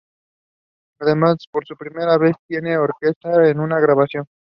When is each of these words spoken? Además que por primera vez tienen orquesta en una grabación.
Además 0.99 1.35
que 1.37 1.51
por 1.51 1.77
primera 1.77 2.17
vez 2.17 2.35
tienen 2.47 2.77
orquesta 2.79 3.47
en 3.47 3.59
una 3.59 3.79
grabación. 3.79 4.25